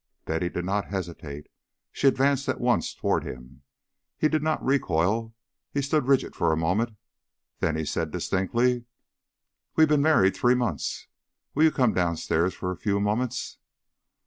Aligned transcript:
Betty 0.25 0.49
did 0.49 0.65
not 0.65 0.85
hesitate. 0.89 1.45
She 1.91 2.07
advanced 2.07 2.49
at 2.49 2.59
once 2.59 2.95
toward 2.95 3.23
him. 3.23 3.61
He 4.17 4.29
did 4.29 4.41
not 4.41 4.65
recoil, 4.65 5.35
he 5.71 5.83
stood 5.83 6.07
rigid 6.07 6.35
for 6.35 6.51
a 6.51 6.57
moment. 6.57 6.97
Then 7.59 7.75
he 7.75 7.85
said 7.85 8.09
distinctly, 8.09 8.85
"We 9.75 9.83
have 9.83 9.89
been 9.89 10.01
married 10.01 10.35
three 10.35 10.55
months. 10.55 11.07
Will 11.53 11.65
you 11.65 11.71
come 11.71 11.93
downstairs 11.93 12.55
for 12.55 12.71
a 12.71 12.77
few 12.77 12.99
moments?" 12.99 13.59